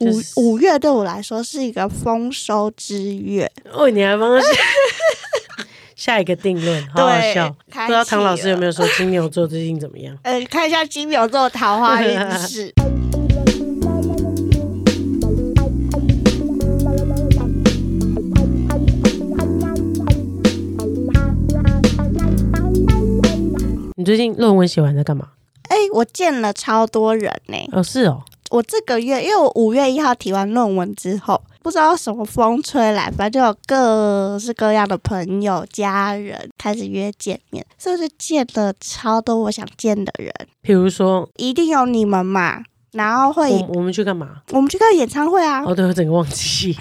[0.00, 4.48] 五就是五月对我来说是一个丰收之月，哦，你还帮他下
[5.94, 7.48] 下一个定论，好好笑。
[7.70, 10.16] 不知道唐老师有没有说金牛座最近怎么样？
[10.24, 12.74] 呃，看一下金牛座桃花运势。
[23.96, 25.28] 你最近论文写完在干嘛？
[25.68, 42.64] 哎、我见了超多人呢、哦，是哦，我这个月，因为我五月一号提完论文之后，不知道什么风吹来，反正就有各式各样的朋友、家人开始约见面，所以我就见了超多我想见的人，比如说，一定有你们嘛。
[42.92, 44.36] 然后会，我我们去干嘛？
[44.52, 46.78] 我们去看演唱会啊，哦，对，我整个忘记，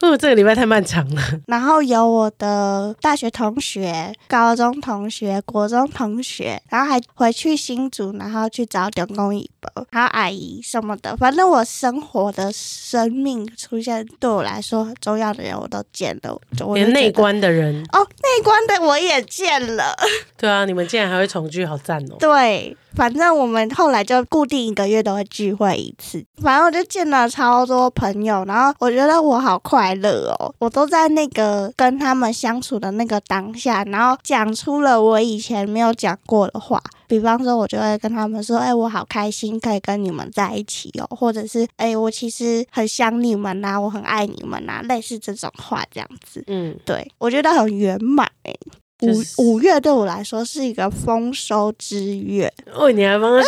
[0.00, 1.22] 因 为这个礼拜太漫长了。
[1.46, 11.16] 然后有我的大学同学、高中同学、国中同学，然后还回去新竹，然后去找点公姨伯，还有阿姨什么的。
[11.16, 16.38] 反正我生活的生命出现对我来说很重要的人，我都见了。
[16.64, 19.94] 我连内观的人，哦，内观的我也见了。
[20.36, 22.16] 对啊，你们竟然还会重聚，好赞哦！
[22.20, 26.24] 对，反正我们后来就固定一个月都会聚会一次。
[26.40, 36.82] 反正我就见了超多朋友，然后我觉得我好快乐哦，我都在那个跟他们相处的那个当下，然后讲出了我以前没有讲过的话。
[37.06, 46.44] 比方说，我就会跟他们说：“哎、我好开心可以跟你们在一起哦，或者是哎、我其实很想你们呐、我很爱你们呐、类似这种话这样子。
[46.48, 48.54] 嗯，对我觉得很圆满哎。
[49.00, 53.46] 五就是五月对我来说是一个丰收之月，哦，你还帮他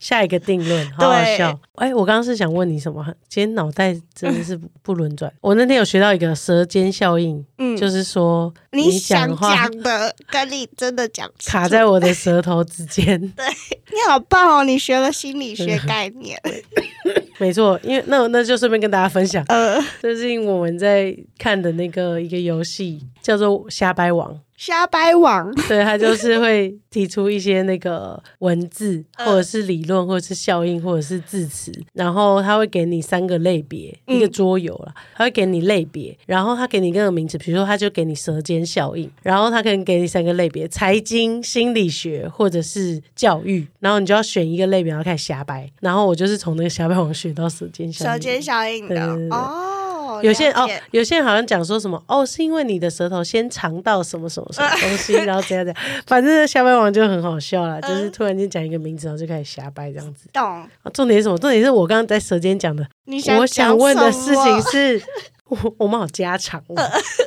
[0.00, 1.56] 下下一个定论，好好笑。
[1.76, 3.04] 哎，我刚刚是想问你什么？
[3.28, 5.32] 今天脑袋真的是不 不轮转。
[5.40, 13.20] 我那天有学到一个舌尖效应，嗯，就是说你想讲的跟你真的讲卡在我的舌头之间。
[13.36, 13.46] 对
[13.92, 14.64] 你好棒哦！
[14.64, 16.40] 你学了心理学概念，
[17.38, 24.32] 没错，因为那那就顺便跟大家分享，呃，最近我们在看的那个一个游戏叫做《瞎掰王》。
[24.60, 29.26] 瞎掰网， 对，他就是会提出一些那个文字，嗯。
[29.26, 34.18] 或者是理论，或者是效应，或者是字词，然后他会给你三个类别，嗯。
[34.18, 48.94] 一个桌游啦，他会给你类别，然后他给你一个名词，比如说他就给你舌尖效应，然后他可能给你三个类别，财经、心理学或者是教育，然后你就要选一个类别，然后开始瞎掰，然后我就是从那个瞎掰网学到舌尖效应，舌尖效应的。
[48.94, 49.79] 对对对对
[50.16, 50.20] 哦。
[50.22, 60.28] 有些人哦，有些人好像讲说什么哦，是因为你的舌头先尝到什么什么什么东西，然后怎样怎样， 反正瞎掰王就很好笑啦，就是嗯突然间讲一个名字，然后就开始瞎掰这样子。
[60.32, 60.42] 懂。
[60.44, 61.38] 啊重点是什么？
[61.38, 65.02] 重点是我刚刚在舌尖讲的，你想我想问的事情是，
[65.48, 66.74] 我我们好家常哦。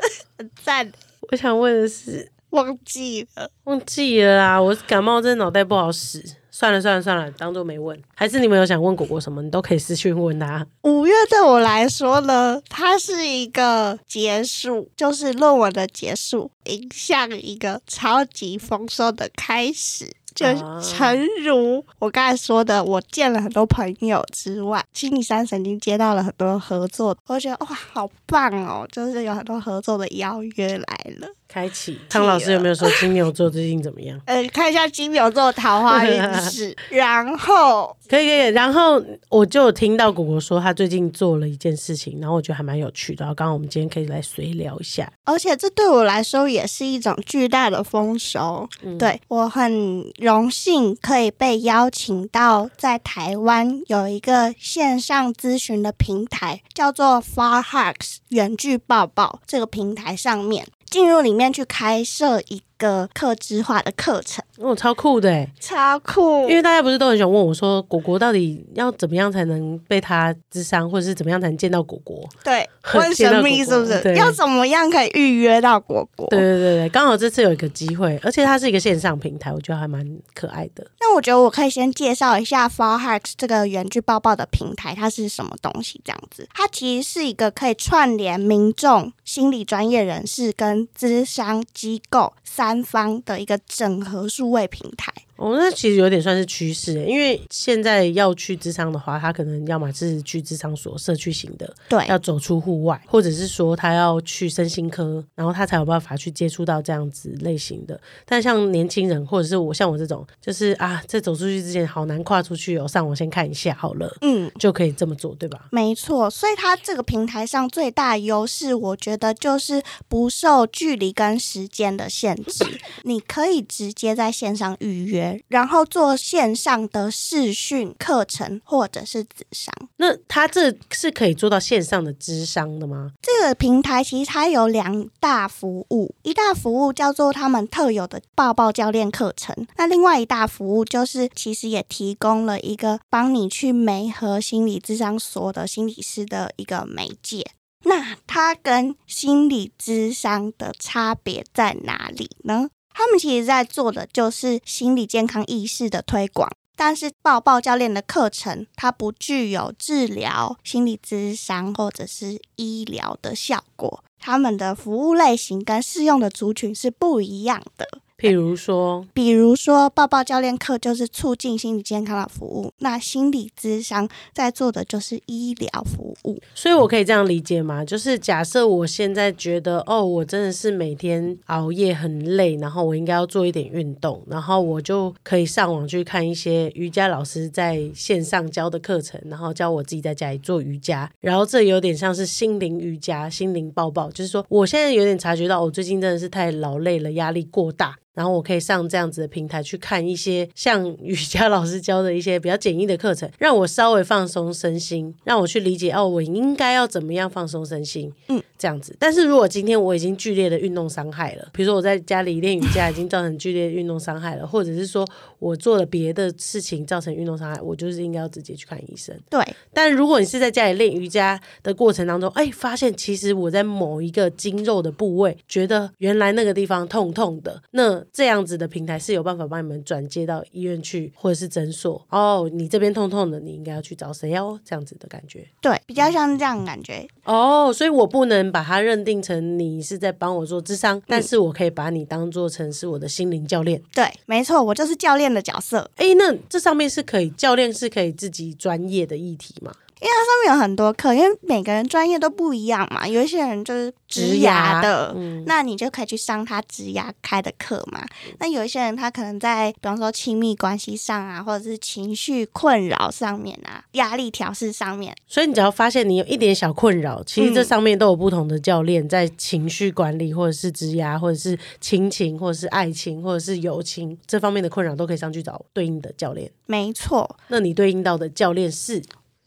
[0.63, 0.91] 赞，
[1.31, 3.49] 我想问的是，忘记了。
[3.63, 6.21] 忘记了啦，我感冒，真的脑袋不好使。
[6.55, 7.99] 算了算了算了，当做没问。
[8.13, 10.63] 还是你们有想问果果什么，你都可以私讯问他。
[10.83, 20.11] 五月对我来说呢，它是一个结束，就是论文的结束，迎向一个超级丰收的开始。
[20.35, 28.87] 就啊诚如我刚才说的，我见了很多朋友之外，星期三曾经接到了很多合作，我觉得哇，好棒哦！
[28.91, 31.27] 就是有很多合作的邀约来了。
[31.53, 34.19] 开启，汤老师有没有说金牛座最近怎么样？
[34.25, 38.99] 呃，看一下金牛座桃花运势， 然后可以可以，然后
[39.29, 45.11] 我就有听到果果说他最近做了一件事情，然后我觉得还蛮有趣的，然后刚刚我们今天可以来随聊一下。
[45.25, 48.67] 而且这对我来说也是一种巨大的丰收。
[48.81, 60.65] 嗯对我很荣幸可以被邀请到在台湾有一个线上咨询的平台，叫做 Far Hacks 远距抱抱这个平台上面。
[60.93, 65.49] 进入里面去开设一个客制化的课程，哦，超酷的哎！
[65.59, 66.47] 超酷！
[66.49, 72.23] 因为大家不是都很想问我说，果果到底要怎么样才能被他智商，或者是怎么样才能见到果果？
[72.43, 74.15] 对， 问神秘是不是？
[74.15, 76.27] 要怎么样可以预约到果果？
[76.29, 80.05] 对对对对，刚好这次有一个机会，而且它是一个线上平台，我觉得还蛮
[80.35, 80.85] 可爱的。
[80.99, 85.99] 那我觉得我可以先介绍一下 Far Hacks 这个远距抱抱的平台，它是什么东西？
[86.05, 95.11] 这样子，它其实是一个可以串联民众、心理专业人士跟咨商机构三方的一个整合数位平台。
[95.43, 107.99] 哦，那其实有点算是趋势耶，因为现在要去职场的话，他可能要么是去职场所社区型的，对，要走出户外，或者是说他要去身心科，然后他才有办法去接触到这样子类型的。
[108.25, 114.49] 但像年轻人，或者是我像我这种，就是啊，在走出去之前好难跨出去哦，上网先看一下好了，嗯。
[114.59, 115.67] 就可以这么做，对吧？
[115.71, 122.63] 没错，所以它这个平台上最大的优势，我觉得就是不受距离跟时间的限制，
[123.01, 129.73] 你可以直接在线上预约，约，然后做线上的视讯课程或者是智商。
[129.97, 133.11] 那他这是可以做到线上的智商的吗？
[133.21, 147.45] 这个平台其实它有两大服务，一大服务叫做他们特有的抱抱教练课程，那另外一大服务就是其实也提供了一个帮你去媒合心理智商所的心理师的一个媒介。
[147.85, 152.69] 那它跟心理智商的差别在哪里呢？
[152.93, 167.87] 他们其实在做的就是心理健康意识的推广，但是抱抱教练的课程它不具有治疗、心理咨商或者是医疗的效果，他们的服务类型跟适用的族群是不一样的。
[168.23, 176.39] 譬如说，比如说抱抱教练课就是促进心理健康的服务，那心理咨商在做的就是医疗服务。
[176.55, 177.83] 所以我可以这样理解吗？
[177.83, 191.11] 就是假设我现在觉得，哦，我真的是每天熬夜很累，然后我应该要做一点运动，然后我就可以上网去看一些瑜伽老师在线上教的课程，然后教我自己在家里做瑜伽。
[191.19, 197.97] 然后这有点像是心灵瑜伽、心灵抱抱，就是说我现在有点察觉到，我最近真的是太劳累了，压力过大。
[198.13, 208.95] 然后我可以上这样子的平台去看一些像瑜伽老师教的一些比较简易的课程，让我稍微放松身心，让我去理解哦，我应该要怎么样放松身心，嗯，这样子。
[208.99, 215.07] 但是如果今天我已经剧烈的运动伤害了，比如说我在家里练瑜伽已经造成剧烈运动伤害了，或者是说
[215.39, 219.17] 我做了别的事情造成运动伤害，我就是应该要直接去看医生。
[219.29, 219.43] 对。
[219.73, 232.05] 但如果你是在家里练瑜伽的过程当中，哎，发现其实我在某一个筋肉的部位觉得原来那个地方痛痛的，那这样子的平台是有办法帮你们转接到医院去，或者是诊所。
[232.09, 234.59] 哦，你这边痛痛的，你应该要去找谁哦？
[234.65, 235.47] 这样子的感觉。
[235.61, 237.07] 对，比较像这样感觉。
[237.23, 243.81] 哦，所以我不能把它认定成你是在帮我做智商，但是我可以把你当做成是我的心灵教练。
[243.93, 245.89] 对，没错，我就是教练的角色。
[245.95, 249.71] 哎，那这上面是可以教练是可以自己专业的议题吗？
[250.01, 253.07] 因为它上面有很多课，因为每个人专业都不一样嘛。
[253.07, 258.05] 有一些人就是植牙的，那你就可以去上他植牙开的课嘛。
[258.39, 265.15] 那有一些人他可能在，比方说亲密关系上啊，或者是情绪困扰上面啊，压力调试上面。
[265.27, 276.51] 所以你只要发现你有一点小困扰，其实这上面都有不同的教练在情绪管理，或者是植牙，或者是亲情，或者是爱情，或者是友情这方面的困扰，都可以上去找对应的教练。
[276.65, 279.01] 没错，那你对应到的教练是？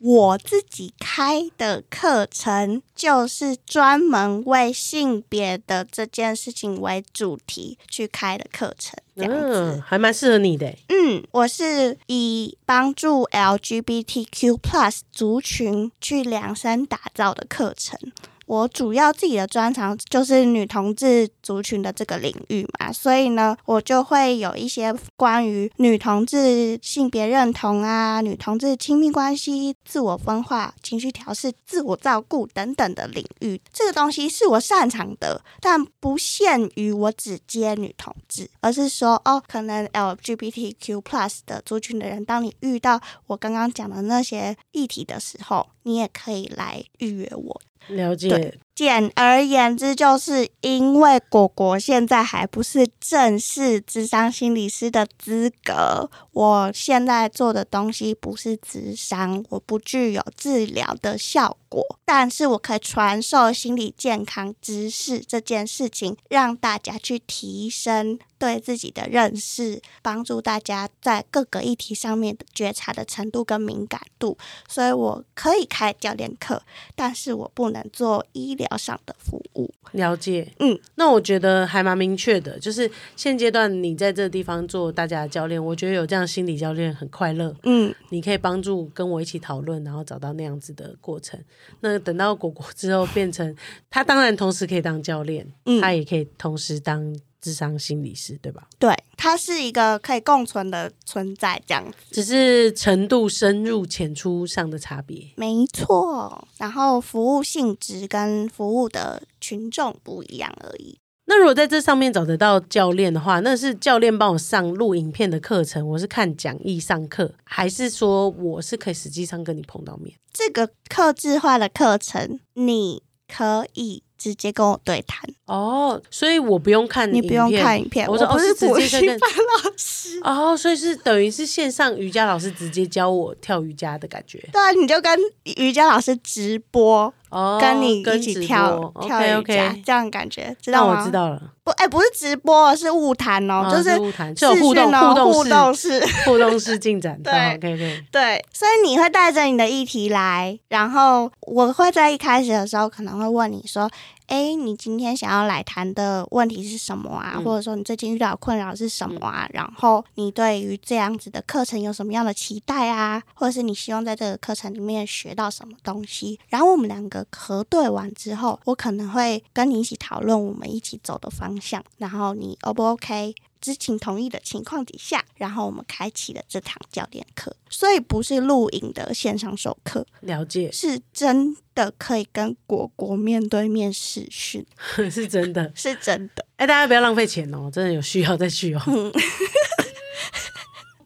[0.06, 10.73] 我自己开的课程就是专门为性别的这件事情为主题去开的课程，这样子还蛮适合你的。
[10.91, 17.99] 嗯，我是以帮助 LGBTQ Plus 族群去量身打造的课程。
[18.47, 33.61] 我主要自己的专长就是女同志族群的这个领域嘛，所以呢，我就会有一些关于女同志性别认同啊、女同志亲密关系、自我分化、情绪调试、自我照顾等等的领域。
[33.73, 47.61] 这个东西是我擅长的，但不限于我只接女同志，而是说哦，可能 LGBTQ plus 的族群的人，当你遇到我刚刚讲的那些议题的时候，你也可以来预约我。
[47.87, 48.59] 了解。
[48.76, 74.37] 简而言之，就是因为果果现在还不是正式智商心理师的资格，我现在做的东西不是智商，我不具有治疗的效果，但是我可以传授心理健康知识这件事情，让大家去提升对自己的认识，帮助大家在各个议题上面觉察的程度跟敏感度，
[74.68, 76.61] 所以我可以开教练课，
[76.95, 78.65] 但是我不能做医疗。
[78.76, 79.70] 上的服务。
[79.92, 91.38] 了解，嗯，那我觉得还蛮明确的，就是现阶段你在这个地方做大家的教练，我觉得有这样心理教练很快乐，嗯，你可以帮助跟我一起讨论，然后找到那样子的过程。
[91.80, 93.54] 那等到果果之后变成
[93.90, 95.46] 他，当然同时可以当教练，
[95.80, 97.14] 他也可以同时当。
[97.47, 98.67] 智商心理师对吧？
[98.76, 105.31] 对，它是一个可以共存的存在，这样子，只是程度深入浅出上的差别。
[105.37, 110.99] 没错，然后服务性质跟服务的群众不一样而已。
[111.26, 120.12] 那如果在这上面找得到教练的话，那是教练帮我上录影片的课程，我是看讲义上课，还是说我是可以实际上跟你碰到面？
[120.33, 124.03] 这个客制化的课程，你可以。
[124.18, 134.38] 直接跟我对谈哦，所以我不用看你不用看影片，我不是补习班老师哦，所以是等于是线上瑜伽老师直接教我跳瑜伽的感觉。
[134.52, 135.18] 对啊，你就跟
[135.56, 141.00] 瑜伽老师直播，哦，跟你一起跳播跳伽 OK，这样感觉，知那道吗？
[141.00, 146.06] 我知道了，不，哎、不是直播，是物谈哦，哦就是物谈，是有互动互动互动式式。
[146.25, 147.21] 互动式进展。
[147.25, 153.90] 对好 OK OK，对，所以你会带着你的议题来，然后我会在一开始的时候可能会问你说
[154.26, 157.35] ：“哎，你今天想要来谈的问题是什么啊？
[157.37, 159.49] 嗯或者说你最近遇到的困扰是什么啊？
[159.52, 163.23] 然后你对于这样子的课程有什么样的期待啊？
[163.35, 166.38] 或者是你希望在这个课程里面学到什么东西？
[166.49, 173.35] 然后我们两个核对完之后，我可能会跟你一起讨论我们一起走的方向，然后你 O 不 OK？
[173.66, 184.64] 知情同意的情况底下，然后我们开启了这堂教练课，所以不是录影的线上授课，了解，是真的可以跟果果面对面视讯，
[185.11, 185.73] 是真的。
[185.75, 186.46] 是真的。
[186.58, 188.82] 哎，大家不要浪费钱哦，真的有需要再去哦。
[188.87, 189.12] 嗯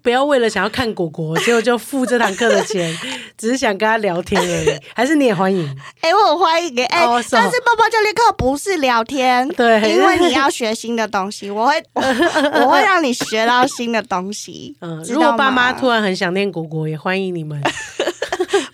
[0.03, 2.97] 不要为了想要看果果，结果就付这堂课的钱，
[3.37, 4.81] 只是想跟他聊天而已。
[4.95, 5.65] 还是你也欢迎？
[6.01, 12.03] 哎、我很欢迎哎、但是抱抱教练课不是聊天，对因为你要学新的东西，我会我
[12.65, 14.77] 我会让你学到新的东西。
[14.81, 17.61] 嗯，如果爸妈突然很想念果果，也欢迎你们。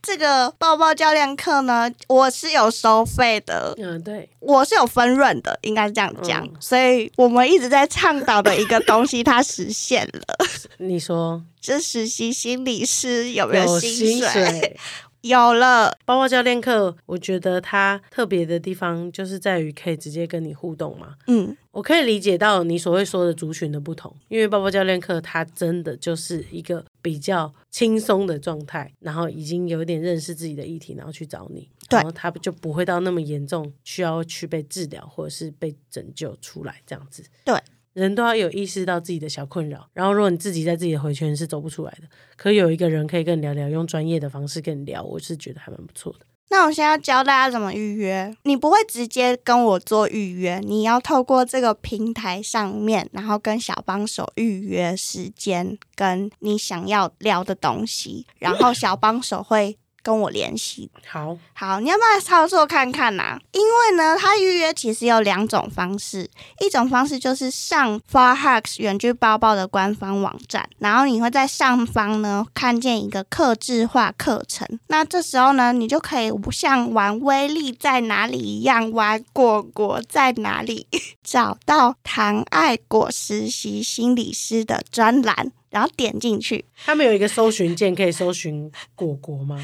[0.06, 6.44] 这个抱抱教练课呢，我是有收费的，嗯，对，我是有分润的，应该是这样讲。
[6.44, 10.46] 嗯所以我们一直在倡导的一个东西，它实现了。
[10.78, 14.78] 你说这实习心理师有没有薪薪水。
[15.22, 21.14] 有了，包包教练课，我觉得它特别的地方就是在于可以直接跟你互动嘛。
[21.26, 37.24] 嗯，我可以理解到你所谓说的族群的不同，因为包包教练课它真的就是一个比较轻松的状态，然后已经有一点认识自己的议题，然后去找你，然后他就不会到那么严重，需要去被治疗或者是被拯救出来这样子。
[37.44, 37.54] 对。
[37.96, 46.26] 人都要有意识到自己的小困扰，然后如果你自己在自己的回圈是走不出来的，可有一个人可以跟你聊聊，用专业的方式跟你聊，我是觉得还蛮不错的。
[46.50, 48.36] 那我现在要教大家怎么预约。
[48.42, 60.88] 你不会直接跟我做预约，你要透过这个平台上面，然后跟小帮手预约时间，跟你想要聊的东西，然后小帮手会跟我联系。
[61.04, 80.86] 好，好，你要不要操作看看呐、因为呢，它预约其实有两种方式，一种方式就是上 Far Hacks 远距包包的官方网站，然后你会在上方呢看见一个客制化课程，那这时候呢，你就可以像玩威力在哪里一样，玩果果在哪里，
[81.24, 85.50] 找到唐爱果实习心理师的专栏。
[85.70, 89.58] 然后点进去，他们有一个搜寻键，可以搜寻果果吗？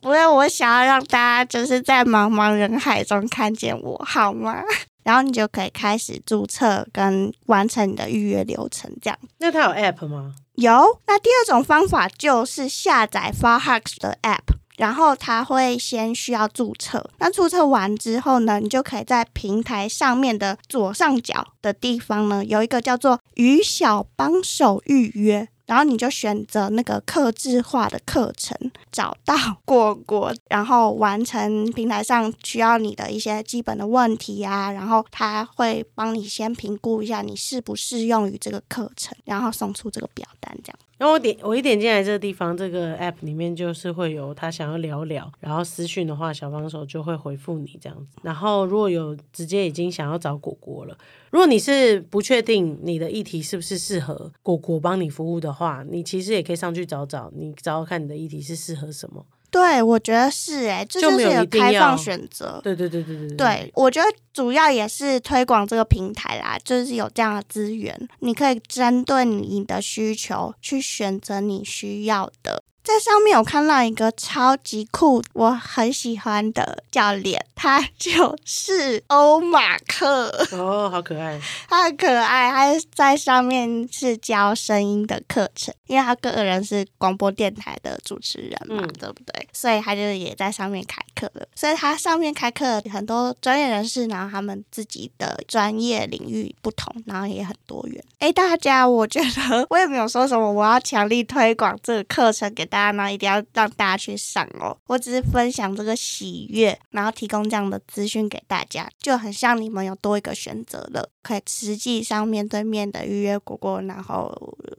[0.00, 4.62] 不是我想要让大家就是在茫茫人海中看见我，好吗？
[5.02, 9.18] 然后你就可以开始注册跟完成你的预约流程，这样。
[9.38, 10.34] 那它有 app 吗？
[10.56, 11.00] 有。
[11.06, 17.08] 那第二种方法就是下载 Far Hacks 的 App，然后它会先需要注册。
[17.18, 25.48] 那注册完之后呢，你就可以在平台上面的左上角的地方呢，有一个叫做“与小帮手预约”。
[25.68, 28.56] 然后你就选择那个客制化的课程，
[28.90, 40.78] 找到 果果，然后完成平台上需要你的一些基本的问题啊，然后他会帮你先评估一下你适不适用于这个课程，然后送出这个表单这样。
[40.98, 48.18] 然后我点我一点进来这个地方，这个 app 里面就是会有他想要聊聊，然后私讯的话，小帮手就会回复你这样子。
[48.22, 50.98] 然后如果有直接已经想要找果果了，
[51.30, 59.24] 如果你是不确定你的议题是不是适合果果帮你服务的话，你其实也可以上去找找，你找找看你的议题是适合什么。
[59.50, 62.60] 对，我觉得是诶，这就是一定要开放选择。
[62.62, 72.62] 对对对对对对，我觉得主要也是推广这个平台啦，就是有这样的资源，你可以针对你的需求去选择你需要的。
[72.88, 81.38] 在上面我看到一个超级酷，我很喜欢的教练，他就是欧马克，哦，好可爱。
[81.68, 89.46] 他很可爱，他在上面是教声音的课程，因为他个人是广播电台的主持人嘛，嗯对不对？
[89.52, 91.46] 所以他就也在上面开课了。
[91.54, 98.02] 所以他上面开课很多专业人士，然后他们自己的专业领域不同，然后也很多元。
[98.18, 104.76] 哎，大家，我觉得我也没有说什么，我要强力推广这个课程给大家，然后一定要让大家去上哦。
[104.86, 114.30] 我只是分享这个喜悦，然后提供这样的资讯给大家，就很像你们有多一个选择了，可以实际上面对面的预约果果，然后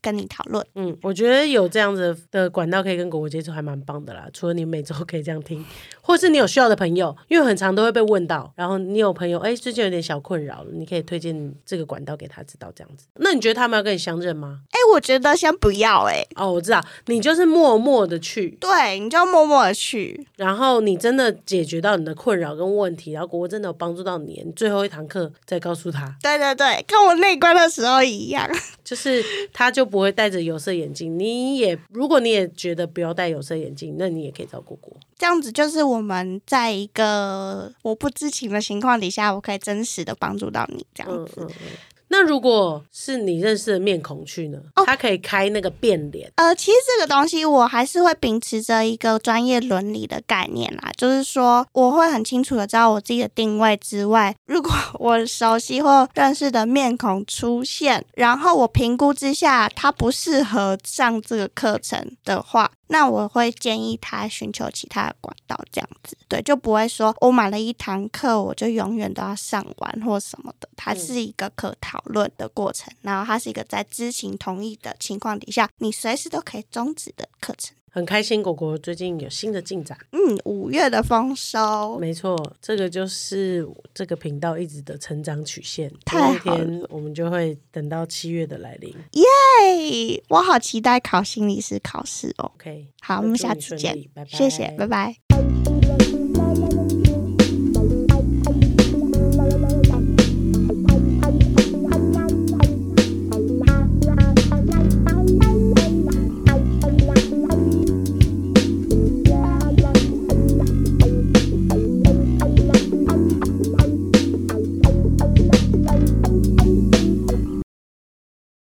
[0.01, 0.63] 跟你讨论。
[0.75, 4.27] 嗯，我觉得有这样子的管道可以跟果果接触，还蛮棒的啦。
[4.31, 5.65] 除了你每周可以这样听，
[6.01, 13.07] 或是是你有需要的朋友，因为很常都会被问到，然后你有朋友哎最近有点小困扰，你可以推荐这个管道给他知道这样子。
[13.15, 14.59] 那你觉得他们要跟你相认吗？
[14.71, 28.49] 哎、我觉得先不要哎、哦，我知道，你就是默默的去，对，你就默默的去，然后你真的解决到你的困扰跟问题，然后国真的有帮助到你，你最后一堂课再告诉他，对对对，跟我内观的时候一样。
[28.83, 31.19] 就是他就不会戴着有色眼镜。
[31.19, 34.91] 你也如果你也觉得不要戴有色眼镜，那你也可以找果果。
[35.15, 41.33] 这样子就是我们在一个我不知情的情况底下，我可以真实的帮助到你，这样子。
[41.37, 41.67] 嗯嗯嗯。
[42.09, 44.59] 那如果是你认识的面孔去呢？
[44.75, 44.83] 哦。
[44.85, 77.75] 他可以开那个变脸，呃，其实这个东西我还是会秉持着一个专业伦理的概念啦，就是说我会很清楚的知道我自己的定位之外，如果我熟悉或认识的面孔出现，然后我评估之下他不适合上这个课程的话，那我会建议他寻求其他的管道，这样子，对，就不会说我买了一堂课我就永远都要上完或什么的，它是一个可讨论的过程，然后它是一个在知情同意的情况底下，你随时都可以终止的课程。
[77.91, 78.43] 很开心。
[78.43, 85.91] 果果最近有新的进展，嗯，五月的丰收，没错，这个就是这个频道一直的成长曲线。
[86.05, 88.93] 太好天我们就会等到七月的来临。
[89.13, 92.51] 耶，我好期待考心理师考试哦。
[92.55, 95.78] OK，好，我们下次见拜，拜谢谢，拜拜。